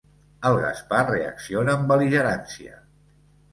[0.49, 2.77] El Gaspar reacciona amb bel·ligerància.